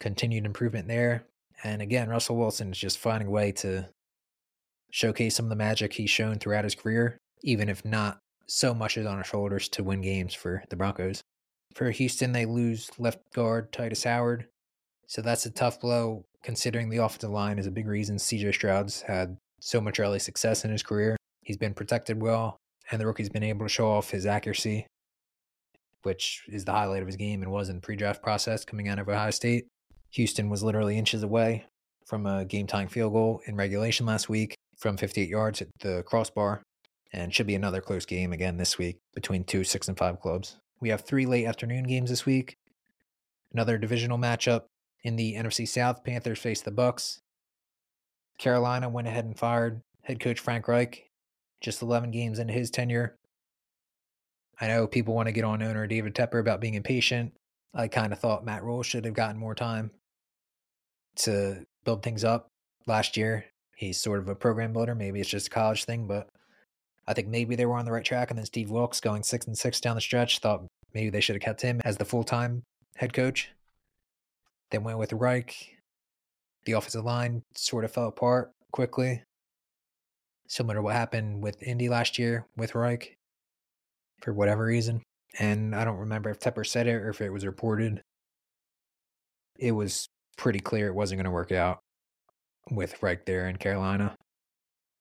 Continued 0.00 0.46
improvement 0.46 0.88
there. 0.88 1.26
And 1.62 1.82
again, 1.82 2.08
Russell 2.08 2.36
Wilson 2.36 2.72
is 2.72 2.78
just 2.78 2.98
finding 2.98 3.28
a 3.28 3.30
way 3.30 3.52
to 3.52 3.88
showcase 4.90 5.36
some 5.36 5.46
of 5.46 5.50
the 5.50 5.56
magic 5.56 5.94
he's 5.94 6.10
shown 6.10 6.38
throughout 6.38 6.64
his 6.64 6.74
career, 6.74 7.18
even 7.42 7.68
if 7.68 7.84
not 7.84 8.18
so 8.46 8.74
much 8.74 8.96
is 8.96 9.06
on 9.06 9.18
his 9.18 9.26
shoulders 9.26 9.68
to 9.70 9.84
win 9.84 10.00
games 10.00 10.34
for 10.34 10.62
the 10.70 10.76
Broncos. 10.76 11.22
For 11.74 11.90
Houston, 11.90 12.32
they 12.32 12.46
lose 12.46 12.90
left 12.98 13.20
guard 13.32 13.72
Tytus 13.72 14.04
Howard. 14.04 14.46
So 15.06 15.22
that's 15.22 15.46
a 15.46 15.50
tough 15.50 15.80
blow 15.80 16.24
considering 16.42 16.88
the 16.88 16.98
offensive 16.98 17.30
line 17.30 17.58
is 17.58 17.66
a 17.66 17.70
big 17.70 17.86
reason 17.86 18.16
CJ 18.16 18.54
Stroud's 18.54 19.02
had 19.02 19.36
so 19.60 19.80
much 19.80 20.00
early 20.00 20.18
success 20.18 20.64
in 20.64 20.70
his 20.70 20.82
career. 20.82 21.16
He's 21.42 21.56
been 21.56 21.74
protected 21.74 22.20
well, 22.20 22.56
and 22.90 23.00
the 23.00 23.06
rookie's 23.06 23.28
been 23.28 23.42
able 23.42 23.66
to 23.66 23.68
show 23.68 23.88
off 23.90 24.10
his 24.10 24.26
accuracy, 24.26 24.86
which 26.02 26.42
is 26.48 26.64
the 26.64 26.72
highlight 26.72 27.02
of 27.02 27.08
his 27.08 27.16
game 27.16 27.42
and 27.42 27.52
was 27.52 27.68
in 27.68 27.76
the 27.76 27.82
pre 27.82 27.96
draft 27.96 28.22
process 28.22 28.64
coming 28.64 28.88
out 28.88 28.98
of 28.98 29.08
Ohio 29.08 29.30
State. 29.30 29.66
Houston 30.12 30.48
was 30.48 30.62
literally 30.62 30.98
inches 30.98 31.22
away 31.22 31.66
from 32.06 32.26
a 32.26 32.44
game 32.44 32.66
tying 32.66 32.88
field 32.88 33.12
goal 33.12 33.40
in 33.46 33.54
regulation 33.54 34.06
last 34.06 34.28
week 34.28 34.56
from 34.80 34.96
58 34.96 35.28
yards 35.28 35.62
at 35.62 35.68
the 35.80 36.02
crossbar, 36.06 36.62
and 37.12 37.34
should 37.34 37.46
be 37.46 37.54
another 37.54 37.80
close 37.80 38.06
game 38.06 38.32
again 38.32 38.56
this 38.56 38.78
week 38.78 38.98
between 39.14 39.44
two 39.44 39.62
six 39.62 39.88
and 39.88 39.96
five 39.96 40.20
clubs. 40.20 40.56
We 40.80 40.88
have 40.88 41.02
three 41.02 41.26
late 41.26 41.46
afternoon 41.46 41.84
games 41.84 42.10
this 42.10 42.26
week. 42.26 42.56
Another 43.52 43.78
divisional 43.78 44.18
matchup 44.18 44.62
in 45.02 45.16
the 45.16 45.34
NFC 45.34 45.68
South, 45.68 46.02
Panthers 46.02 46.38
face 46.38 46.62
the 46.62 46.70
Bucks. 46.70 47.20
Carolina 48.38 48.88
went 48.88 49.06
ahead 49.06 49.24
and 49.24 49.38
fired 49.38 49.82
head 50.02 50.18
coach 50.18 50.40
Frank 50.40 50.66
Reich 50.66 51.10
just 51.60 51.82
11 51.82 52.10
games 52.10 52.38
into 52.38 52.52
his 52.52 52.70
tenure. 52.70 53.16
I 54.60 54.68
know 54.68 54.86
people 54.86 55.14
want 55.14 55.26
to 55.26 55.32
get 55.32 55.44
on 55.44 55.62
owner 55.62 55.86
David 55.86 56.14
Tepper 56.14 56.40
about 56.40 56.60
being 56.60 56.74
impatient. 56.74 57.32
I 57.74 57.88
kind 57.88 58.12
of 58.12 58.18
thought 58.18 58.44
Matt 58.44 58.64
Rhule 58.64 58.82
should 58.82 59.04
have 59.04 59.14
gotten 59.14 59.38
more 59.38 59.54
time 59.54 59.90
to 61.16 61.64
build 61.84 62.02
things 62.02 62.24
up 62.24 62.48
last 62.86 63.16
year. 63.16 63.44
He's 63.80 63.96
sort 63.96 64.18
of 64.18 64.28
a 64.28 64.34
program 64.34 64.74
builder. 64.74 64.94
Maybe 64.94 65.20
it's 65.20 65.30
just 65.30 65.46
a 65.46 65.50
college 65.50 65.86
thing, 65.86 66.06
but 66.06 66.28
I 67.06 67.14
think 67.14 67.28
maybe 67.28 67.56
they 67.56 67.64
were 67.64 67.76
on 67.76 67.86
the 67.86 67.92
right 67.92 68.04
track. 68.04 68.28
And 68.28 68.36
then 68.36 68.44
Steve 68.44 68.70
Wilks 68.70 69.00
going 69.00 69.22
six 69.22 69.46
and 69.46 69.56
six 69.56 69.80
down 69.80 69.94
the 69.94 70.02
stretch 70.02 70.40
thought 70.40 70.66
maybe 70.92 71.08
they 71.08 71.22
should 71.22 71.34
have 71.34 71.42
kept 71.42 71.62
him 71.62 71.80
as 71.82 71.96
the 71.96 72.04
full 72.04 72.22
time 72.22 72.62
head 72.96 73.14
coach. 73.14 73.52
They 74.70 74.76
went 74.76 74.98
with 74.98 75.14
Reich. 75.14 75.78
The 76.66 76.72
offensive 76.72 77.06
line 77.06 77.40
sort 77.56 77.86
of 77.86 77.90
fell 77.90 78.08
apart 78.08 78.50
quickly. 78.70 79.22
similar 80.46 80.74
to 80.74 80.82
what 80.82 80.94
happened 80.94 81.42
with 81.42 81.62
Indy 81.62 81.88
last 81.88 82.18
year 82.18 82.44
with 82.58 82.74
Reich 82.74 83.16
for 84.20 84.34
whatever 84.34 84.64
reason. 84.66 85.00
And 85.38 85.74
I 85.74 85.86
don't 85.86 85.96
remember 85.96 86.28
if 86.28 86.38
Tepper 86.38 86.66
said 86.66 86.86
it 86.86 86.96
or 86.96 87.08
if 87.08 87.22
it 87.22 87.30
was 87.30 87.46
reported. 87.46 88.02
It 89.58 89.72
was 89.72 90.06
pretty 90.36 90.60
clear 90.60 90.88
it 90.88 90.94
wasn't 90.94 91.16
going 91.16 91.24
to 91.24 91.30
work 91.30 91.50
out 91.50 91.78
with 92.70 93.02
Reich 93.02 93.24
there 93.26 93.48
in 93.48 93.56
Carolina. 93.56 94.14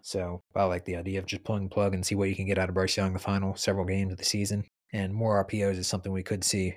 So 0.02 0.42
I 0.56 0.64
like 0.64 0.86
the 0.86 0.96
idea 0.96 1.20
of 1.20 1.26
just 1.26 1.44
pulling 1.44 1.64
the 1.64 1.70
plug 1.70 1.94
and 1.94 2.06
see 2.06 2.16
what 2.16 2.30
you 2.30 2.36
can 2.36 2.46
get 2.46 2.58
out 2.58 2.70
of 2.70 2.76
Bryce 2.76 2.98
Young 2.98 3.14
the 3.14 3.20
final 3.20 3.56
several 3.56 3.86
games 3.86 4.12
of 4.12 4.18
the 4.18 4.26
season. 4.26 4.66
And 4.92 5.14
more 5.14 5.44
RPOs 5.46 5.78
is 5.78 5.88
something 5.88 6.12
we 6.12 6.24
could 6.24 6.44
see 6.44 6.76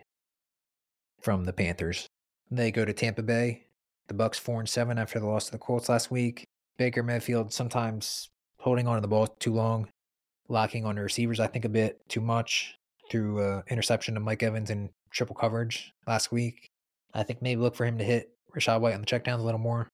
from 1.21 1.45
the 1.45 1.53
Panthers. 1.53 2.07
They 2.51 2.71
go 2.71 2.85
to 2.85 2.93
Tampa 2.93 3.23
Bay. 3.23 3.65
The 4.09 4.15
Bucks 4.15 4.39
four 4.39 4.61
and 4.61 4.69
seven 4.69 4.99
after 4.99 5.21
the 5.21 5.27
loss 5.27 5.47
to 5.47 5.53
the 5.53 5.59
Colts 5.59 5.89
last 5.89 6.11
week. 6.11 6.45
Baker 6.77 7.03
Mayfield 7.03 7.53
sometimes 7.53 8.29
holding 8.59 8.87
on 8.87 8.97
to 8.97 9.01
the 9.01 9.09
ball 9.09 9.27
too 9.27 9.55
long, 9.55 9.89
locking 10.49 10.85
on 10.85 10.97
the 10.97 11.03
receivers, 11.03 11.41
I 11.41 11.47
think, 11.47 11.65
a 11.65 11.69
bit 11.69 12.01
too 12.09 12.21
much 12.21 12.75
through 13.11 13.41
uh, 13.41 13.63
interception 13.69 14.15
to 14.15 14.21
Mike 14.21 14.43
Evans 14.43 14.71
in 14.71 14.91
triple 15.11 15.37
coverage 15.37 15.93
last 16.07 16.33
week. 16.33 16.69
I 17.15 17.23
think 17.23 17.43
maybe 17.43 17.61
look 17.61 17.77
for 17.77 17.87
him 17.87 17.99
to 17.99 18.05
hit 18.05 18.31
Rachaad 18.55 18.81
White 18.81 18.95
on 18.95 19.01
the 19.01 19.07
checkdowns 19.07 19.41
a 19.41 19.43
little 19.43 19.61
more. 19.61 19.89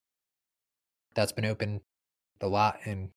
That's 1.18 1.32
been 1.32 1.46
open 1.46 1.80
a 2.40 2.46
lot 2.46 2.78
in 2.84 3.10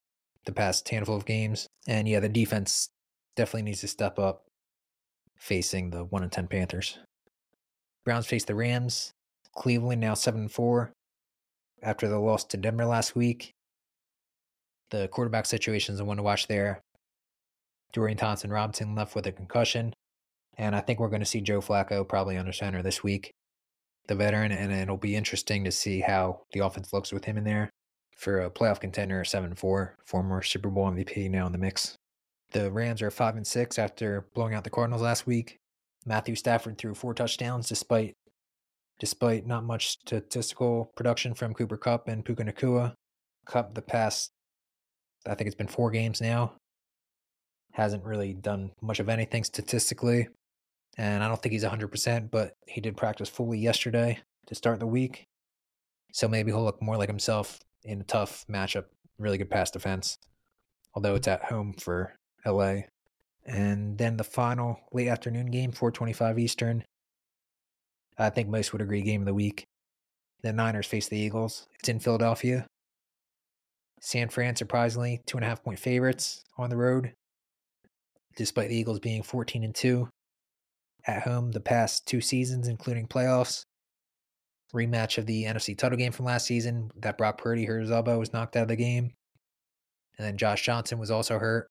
the 0.44 0.50
past 0.50 0.88
handful 0.88 1.14
of 1.14 1.24
games. 1.24 1.68
And 1.86 2.08
yeah, 2.08 2.18
the 2.18 2.28
defense 2.28 2.88
definitely 3.36 3.62
needs 3.62 3.82
to 3.82 3.86
step 3.86 4.18
up 4.18 4.42
facing 5.36 5.90
the 5.90 6.02
1 6.02 6.24
and 6.24 6.32
10 6.32 6.48
Panthers. 6.48 6.98
Browns 8.04 8.26
face 8.26 8.42
the 8.42 8.56
Rams. 8.56 9.12
Cleveland 9.54 10.00
now 10.00 10.14
7 10.14 10.48
4 10.48 10.92
after 11.80 12.08
the 12.08 12.18
loss 12.18 12.42
to 12.46 12.56
Denver 12.56 12.86
last 12.86 13.14
week. 13.14 13.52
The 14.90 15.06
quarterback 15.06 15.46
situation 15.46 15.92
is 15.92 16.00
the 16.00 16.04
one 16.04 16.16
to 16.16 16.24
watch 16.24 16.48
there. 16.48 16.80
Dorian 17.92 18.18
Thompson 18.18 18.50
Robinson 18.50 18.96
left 18.96 19.14
with 19.14 19.28
a 19.28 19.32
concussion. 19.32 19.94
And 20.58 20.74
I 20.74 20.80
think 20.80 20.98
we're 20.98 21.08
going 21.08 21.20
to 21.20 21.26
see 21.26 21.40
Joe 21.40 21.60
Flacco 21.60 22.08
probably 22.08 22.36
under 22.36 22.52
center 22.52 22.82
this 22.82 23.04
week, 23.04 23.30
the 24.08 24.16
veteran, 24.16 24.50
and 24.50 24.72
it'll 24.72 24.96
be 24.96 25.14
interesting 25.14 25.62
to 25.62 25.70
see 25.70 26.00
how 26.00 26.40
the 26.50 26.66
offense 26.66 26.92
looks 26.92 27.12
with 27.12 27.26
him 27.26 27.38
in 27.38 27.44
there 27.44 27.70
for 28.16 28.40
a 28.40 28.50
playoff 28.50 28.80
contender, 28.80 29.24
7 29.24 29.54
4, 29.54 29.96
former 30.04 30.42
Super 30.42 30.68
Bowl 30.68 30.90
MVP 30.90 31.30
now 31.30 31.46
in 31.46 31.52
the 31.52 31.58
mix. 31.58 31.96
The 32.52 32.70
Rams 32.70 33.02
are 33.02 33.10
5 33.10 33.36
and 33.36 33.46
6 33.46 33.78
after 33.78 34.26
blowing 34.34 34.54
out 34.54 34.64
the 34.64 34.70
Cardinals 34.70 35.02
last 35.02 35.26
week. 35.26 35.58
Matthew 36.04 36.34
Stafford 36.34 36.78
threw 36.78 36.94
four 36.94 37.14
touchdowns 37.14 37.68
despite 37.68 38.14
despite 38.98 39.46
not 39.46 39.64
much 39.64 39.88
statistical 39.88 40.92
production 40.96 41.34
from 41.34 41.54
Cooper 41.54 41.76
Kupp 41.76 42.08
and 42.08 42.24
Puka 42.24 42.44
Nacua. 42.44 42.94
Kupp 43.46 43.74
the 43.74 43.82
past 43.82 44.30
I 45.26 45.34
think 45.34 45.46
it's 45.46 45.56
been 45.56 45.68
four 45.68 45.90
games 45.90 46.20
now. 46.20 46.54
Hasn't 47.72 48.04
really 48.04 48.34
done 48.34 48.72
much 48.80 49.00
of 49.00 49.08
anything 49.08 49.44
statistically. 49.44 50.28
And 50.98 51.24
I 51.24 51.28
don't 51.28 51.40
think 51.40 51.52
he's 51.52 51.64
100%, 51.64 52.30
but 52.30 52.52
he 52.66 52.80
did 52.80 52.96
practice 52.96 53.28
fully 53.28 53.58
yesterday 53.58 54.18
to 54.46 54.54
start 54.54 54.78
the 54.80 54.86
week. 54.86 55.26
So 56.12 56.28
maybe 56.28 56.50
he'll 56.50 56.64
look 56.64 56.82
more 56.82 56.98
like 56.98 57.08
himself 57.08 57.60
in 57.84 58.00
a 58.00 58.04
tough 58.04 58.44
matchup. 58.48 58.84
Really 59.18 59.38
good 59.38 59.50
pass 59.50 59.70
defense, 59.70 60.18
although 60.94 61.14
it's 61.14 61.28
at 61.28 61.44
home 61.44 61.74
for 61.74 62.14
LA. 62.44 62.82
And 63.44 63.98
then 63.98 64.16
the 64.16 64.24
final 64.24 64.80
late 64.92 65.08
afternoon 65.08 65.46
game, 65.46 65.72
425 65.72 66.38
Eastern. 66.38 66.84
I 68.18 68.30
think 68.30 68.48
most 68.48 68.72
would 68.72 68.82
agree 68.82 69.02
game 69.02 69.22
of 69.22 69.26
the 69.26 69.34
week. 69.34 69.64
The 70.42 70.52
Niners 70.52 70.86
face 70.86 71.08
the 71.08 71.18
Eagles. 71.18 71.66
It's 71.78 71.88
in 71.88 72.00
Philadelphia. 72.00 72.66
San 74.00 74.28
Fran, 74.28 74.56
surprisingly, 74.56 75.20
two 75.26 75.36
and 75.36 75.44
a 75.44 75.48
half 75.48 75.62
point 75.62 75.78
favorites 75.78 76.42
on 76.58 76.70
the 76.70 76.76
road, 76.76 77.12
despite 78.36 78.68
the 78.68 78.76
Eagles 78.76 78.98
being 78.98 79.22
14 79.22 79.62
and 79.62 79.74
2 79.74 80.08
at 81.06 81.22
home 81.22 81.52
the 81.52 81.60
past 81.60 82.06
two 82.06 82.20
seasons, 82.20 82.66
including 82.68 83.06
playoffs. 83.06 83.62
Rematch 84.74 85.18
of 85.18 85.26
the 85.26 85.44
NFC 85.44 85.76
title 85.76 85.98
game 85.98 86.12
from 86.12 86.24
last 86.24 86.46
season 86.46 86.90
that 86.96 87.18
Brock 87.18 87.38
Purdy 87.38 87.64
hurt 87.64 87.80
his 87.80 87.90
elbow, 87.90 88.18
was 88.18 88.32
knocked 88.32 88.56
out 88.56 88.62
of 88.62 88.68
the 88.68 88.76
game. 88.76 89.12
And 90.18 90.26
then 90.26 90.36
Josh 90.36 90.62
Johnson 90.62 90.98
was 90.98 91.10
also 91.10 91.38
hurt. 91.38 91.68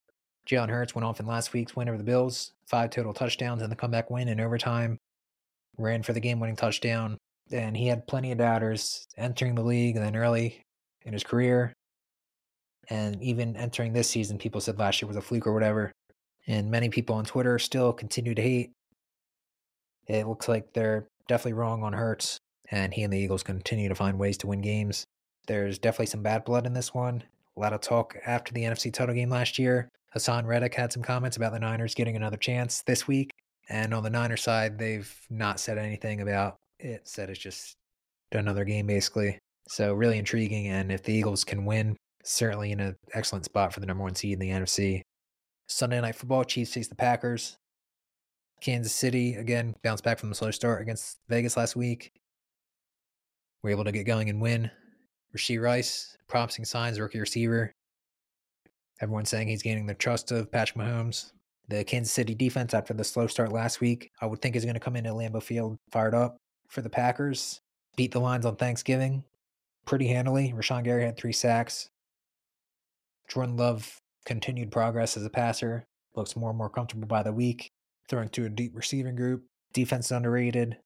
Jalen 0.47 0.69
Hurts 0.69 0.95
went 0.95 1.05
off 1.05 1.19
in 1.19 1.25
last 1.25 1.53
week's 1.53 1.75
win 1.75 1.87
over 1.87 1.97
the 1.97 2.03
Bills, 2.03 2.53
five 2.65 2.89
total 2.89 3.13
touchdowns 3.13 3.61
in 3.61 3.69
the 3.69 3.75
comeback 3.75 4.09
win 4.09 4.27
in 4.27 4.39
overtime. 4.39 4.97
Ran 5.77 6.03
for 6.03 6.13
the 6.13 6.19
game 6.19 6.39
winning 6.39 6.55
touchdown. 6.55 7.17
And 7.51 7.75
he 7.75 7.87
had 7.87 8.07
plenty 8.07 8.31
of 8.31 8.37
doubters 8.37 9.05
entering 9.17 9.55
the 9.55 9.63
league 9.63 9.95
and 9.95 10.05
then 10.05 10.15
early 10.15 10.61
in 11.05 11.13
his 11.13 11.23
career. 11.23 11.73
And 12.89 13.21
even 13.21 13.55
entering 13.55 13.93
this 13.93 14.09
season, 14.09 14.37
people 14.37 14.61
said 14.61 14.79
last 14.79 15.01
year 15.01 15.07
was 15.07 15.17
a 15.17 15.21
fluke 15.21 15.47
or 15.47 15.53
whatever. 15.53 15.91
And 16.47 16.71
many 16.71 16.89
people 16.89 17.15
on 17.15 17.25
Twitter 17.25 17.59
still 17.59 17.93
continue 17.93 18.33
to 18.33 18.41
hate. 18.41 18.71
It 20.07 20.27
looks 20.27 20.47
like 20.47 20.73
they're 20.73 21.07
definitely 21.27 21.53
wrong 21.53 21.83
on 21.83 21.93
Hurts, 21.93 22.37
and 22.69 22.93
he 22.93 23.03
and 23.03 23.11
the 23.11 23.17
Eagles 23.17 23.43
continue 23.43 23.89
to 23.89 23.95
find 23.95 24.19
ways 24.19 24.37
to 24.39 24.47
win 24.47 24.61
games. 24.61 25.05
There's 25.47 25.79
definitely 25.79 26.07
some 26.07 26.23
bad 26.23 26.45
blood 26.45 26.65
in 26.65 26.73
this 26.73 26.93
one. 26.93 27.23
A 27.57 27.59
lot 27.59 27.73
of 27.73 27.81
talk 27.81 28.15
after 28.25 28.53
the 28.53 28.63
NFC 28.63 28.93
title 28.93 29.15
game 29.15 29.29
last 29.29 29.59
year. 29.59 29.89
Haason 30.15 30.45
Reddick 30.45 30.75
had 30.75 30.91
some 30.91 31.03
comments 31.03 31.37
about 31.37 31.53
the 31.53 31.59
Niners 31.59 31.95
getting 31.95 32.15
another 32.15 32.37
chance 32.37 32.83
this 32.85 33.07
week. 33.07 33.31
And 33.69 33.93
on 33.93 34.03
the 34.03 34.09
Niners 34.09 34.41
side, 34.41 34.77
they've 34.77 35.13
not 35.29 35.59
said 35.59 35.77
anything 35.77 36.21
about 36.21 36.57
it. 36.79 37.07
Said 37.07 37.29
it's 37.29 37.39
just 37.39 37.75
another 38.31 38.65
game, 38.65 38.87
basically. 38.87 39.39
So 39.67 39.93
really 39.93 40.17
intriguing. 40.17 40.67
And 40.67 40.91
if 40.91 41.03
the 41.03 41.13
Eagles 41.13 41.43
can 41.43 41.65
win, 41.65 41.95
certainly 42.23 42.71
in 42.71 42.79
an 42.79 42.95
excellent 43.13 43.45
spot 43.45 43.73
for 43.73 43.79
the 43.79 43.85
number 43.85 44.03
one 44.03 44.15
seed 44.15 44.33
in 44.33 44.39
the 44.39 44.49
NFC. 44.49 45.01
Sunday 45.67 46.01
night 46.01 46.15
football, 46.15 46.43
Chiefs 46.43 46.73
face 46.73 46.87
the 46.87 46.95
Packers. 46.95 47.55
Kansas 48.59 48.93
City 48.93 49.35
again 49.35 49.75
bounced 49.83 50.03
back 50.03 50.19
from 50.19 50.29
the 50.29 50.35
slow 50.35 50.51
start 50.51 50.81
against 50.81 51.17
Vegas 51.29 51.57
last 51.57 51.75
week. 51.75 52.11
We're 53.63 53.71
able 53.71 53.83
to 53.83 53.91
get 53.91 54.05
going 54.05 54.29
and 54.29 54.41
win. 54.41 54.71
Rashee 55.35 55.61
Rice, 55.61 56.17
promising 56.27 56.65
signs, 56.65 56.99
rookie 56.99 57.19
receiver. 57.19 57.73
Everyone's 59.01 59.29
saying 59.29 59.47
he's 59.47 59.63
gaining 59.63 59.85
the 59.85 59.93
trust 59.93 60.31
of 60.31 60.51
Patrick 60.51 60.83
Mahomes. 60.83 61.31
The 61.67 61.83
Kansas 61.83 62.11
City 62.11 62.35
defense, 62.35 62.73
after 62.73 62.93
the 62.93 63.03
slow 63.03 63.27
start 63.27 63.51
last 63.51 63.79
week, 63.79 64.11
I 64.21 64.25
would 64.25 64.41
think 64.41 64.55
is 64.55 64.65
going 64.65 64.73
to 64.73 64.79
come 64.79 64.95
into 64.95 65.11
Lambeau 65.11 65.41
Field 65.41 65.77
fired 65.91 66.13
up 66.13 66.37
for 66.67 66.81
the 66.81 66.89
Packers. 66.89 67.61
Beat 67.95 68.11
the 68.11 68.19
Lions 68.19 68.45
on 68.45 68.55
Thanksgiving 68.55 69.23
pretty 69.85 70.07
handily. 70.07 70.53
Rashan 70.55 70.83
Gary 70.83 71.03
had 71.03 71.17
three 71.17 71.33
sacks. 71.33 71.89
Jordan 73.27 73.57
Love 73.57 73.99
continued 74.25 74.71
progress 74.71 75.17
as 75.17 75.25
a 75.25 75.29
passer, 75.29 75.85
looks 76.15 76.35
more 76.35 76.49
and 76.49 76.57
more 76.57 76.69
comfortable 76.69 77.07
by 77.07 77.23
the 77.23 77.33
week, 77.33 77.71
throwing 78.07 78.29
to 78.29 78.45
a 78.45 78.49
deep 78.49 78.71
receiving 78.75 79.15
group. 79.15 79.43
Defense 79.73 80.07
is 80.07 80.11
underrated. 80.11 80.77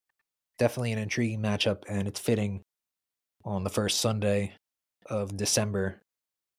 Definitely 0.57 0.93
an 0.93 0.99
intriguing 0.99 1.41
matchup, 1.41 1.83
and 1.89 2.07
it's 2.07 2.19
fitting 2.19 2.63
on 3.45 3.63
the 3.63 3.69
first 3.69 3.99
Sunday 3.99 4.53
of 5.05 5.37
December. 5.37 6.01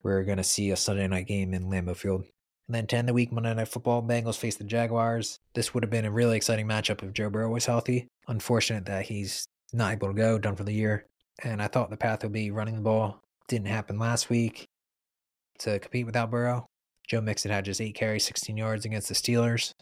We're 0.02 0.22
going 0.22 0.38
to 0.38 0.44
see 0.44 0.70
a 0.70 0.76
Sunday 0.76 1.08
night 1.08 1.26
game 1.26 1.52
in 1.52 1.64
Lambeau 1.64 1.96
Field. 1.96 2.24
And 2.68 2.74
then 2.74 2.86
10 2.86 3.06
the 3.06 3.12
week, 3.12 3.32
Monday 3.32 3.54
Night 3.54 3.68
Football, 3.68 4.02
Bengals 4.02 4.36
face 4.36 4.56
the 4.56 4.64
Jaguars. 4.64 5.38
This 5.54 5.72
would 5.72 5.82
have 5.82 5.90
been 5.90 6.04
a 6.04 6.10
really 6.10 6.36
exciting 6.36 6.66
matchup 6.66 7.02
if 7.02 7.12
Joe 7.12 7.30
Burrow 7.30 7.50
was 7.50 7.66
healthy. 7.66 8.08
Unfortunate 8.28 8.86
that 8.86 9.06
he's 9.06 9.46
not 9.72 9.92
able 9.92 10.08
to 10.08 10.14
go, 10.14 10.38
done 10.38 10.56
for 10.56 10.64
the 10.64 10.72
year. 10.72 11.06
And 11.42 11.60
I 11.60 11.68
thought 11.68 11.90
the 11.90 11.96
path 11.96 12.22
would 12.22 12.32
be 12.32 12.50
running 12.50 12.76
the 12.76 12.80
ball. 12.80 13.22
Didn't 13.48 13.68
happen 13.68 13.98
last 13.98 14.30
week 14.30 14.66
to 15.60 15.78
compete 15.78 16.06
without 16.06 16.30
Burrow. 16.30 16.66
Joe 17.08 17.20
Mixon 17.20 17.52
had 17.52 17.64
just 17.64 17.80
eight 17.80 17.94
carries, 17.94 18.24
16 18.24 18.56
yards 18.56 18.84
against 18.84 19.08
the 19.08 19.14
Steelers. 19.14 19.72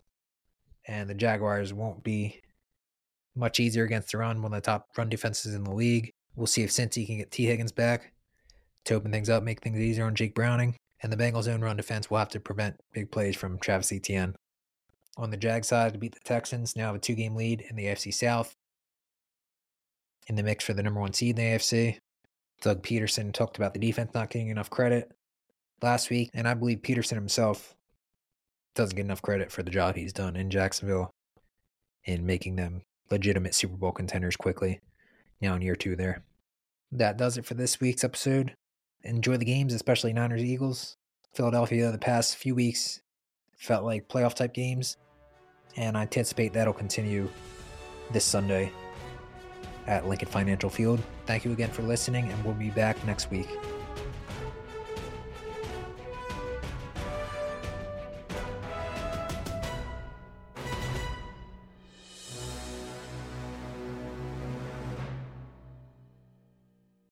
And 0.86 1.08
the 1.08 1.14
Jaguars 1.14 1.72
won't 1.72 2.04
be 2.04 2.42
much 3.34 3.60
easier 3.60 3.84
against 3.84 4.12
the 4.12 4.18
run, 4.18 4.42
one 4.42 4.52
of 4.52 4.62
the 4.62 4.66
top 4.66 4.86
run 4.96 5.08
defenses 5.08 5.54
in 5.54 5.64
the 5.64 5.74
league. 5.74 6.12
We'll 6.36 6.46
see 6.46 6.62
if 6.62 6.70
Cincy 6.70 7.06
can 7.06 7.18
get 7.18 7.30
Tee 7.30 7.46
Higgins 7.46 7.72
back 7.72 8.12
to 8.84 8.94
open 8.94 9.12
things 9.12 9.30
up, 9.30 9.42
make 9.42 9.62
things 9.62 9.78
easier 9.78 10.04
on 10.04 10.14
Jake 10.14 10.34
Browning. 10.34 10.76
And 11.02 11.12
the 11.12 11.16
Bengals' 11.16 11.48
own 11.48 11.60
run 11.60 11.76
defense 11.76 12.10
will 12.10 12.18
have 12.18 12.30
to 12.30 12.40
prevent 12.40 12.80
big 12.92 13.10
plays 13.10 13.36
from 13.36 13.58
Travis 13.58 13.92
Etienne. 13.92 14.34
On 15.16 15.30
the 15.30 15.36
Jag 15.36 15.64
side, 15.64 15.92
to 15.92 15.98
beat 15.98 16.14
the 16.14 16.20
Texans, 16.24 16.74
now 16.74 16.86
have 16.86 16.96
a 16.96 16.98
two 16.98 17.14
game 17.14 17.36
lead 17.36 17.62
in 17.68 17.76
the 17.76 17.84
AFC 17.84 18.12
South. 18.12 18.54
In 20.26 20.36
the 20.36 20.42
mix 20.42 20.64
for 20.64 20.72
the 20.72 20.82
number 20.82 21.00
one 21.00 21.12
seed 21.12 21.38
in 21.38 21.44
the 21.44 21.56
AFC. 21.56 21.98
Doug 22.62 22.82
Pederson 22.82 23.32
talked 23.32 23.58
about 23.58 23.74
the 23.74 23.80
defense 23.80 24.12
not 24.14 24.30
getting 24.30 24.48
enough 24.48 24.70
credit 24.70 25.12
last 25.82 26.08
week, 26.08 26.30
and 26.32 26.48
I 26.48 26.54
believe 26.54 26.78
Pederson 26.78 27.14
himself 27.14 27.74
doesn't 28.74 28.96
get 28.96 29.04
enough 29.04 29.22
credit 29.22 29.52
for 29.52 29.62
the 29.62 29.70
job 29.70 29.96
he's 29.96 30.12
done 30.12 30.36
in 30.36 30.50
Jacksonville 30.50 31.10
in 32.04 32.24
making 32.24 32.56
them 32.56 32.82
legitimate 33.10 33.54
Super 33.54 33.76
Bowl 33.76 33.92
contenders 33.92 34.36
quickly. 34.36 34.80
Now 35.40 35.54
in 35.54 35.62
year 35.62 35.76
two 35.76 35.96
there. 35.96 36.22
That 36.92 37.16
does 37.16 37.36
it 37.38 37.44
for 37.44 37.54
this 37.54 37.80
week's 37.80 38.04
episode. 38.04 38.54
Enjoy 39.02 39.36
the 39.36 39.44
games, 39.44 39.74
especially 39.74 40.12
Niners 40.12 40.44
Eagles. 40.44 40.96
Philadelphia 41.34 41.90
the 41.90 41.98
past 41.98 42.36
few 42.36 42.54
weeks 42.54 43.00
felt 43.58 43.84
like 43.84 44.08
playoff 44.08 44.34
type 44.34 44.54
games, 44.54 44.96
and 45.76 45.96
I 45.96 46.02
anticipate 46.02 46.52
that'll 46.52 46.72
continue 46.72 47.28
this 48.12 48.24
Sunday 48.24 48.70
at 49.86 50.06
Lincoln 50.06 50.28
Financial 50.28 50.70
Field. 50.70 51.02
Thank 51.26 51.44
you 51.44 51.52
again 51.52 51.70
for 51.70 51.82
listening, 51.82 52.30
and 52.30 52.44
we'll 52.44 52.54
be 52.54 52.70
back 52.70 53.04
next 53.04 53.30
week. 53.30 53.48